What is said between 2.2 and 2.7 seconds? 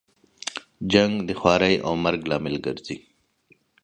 لامل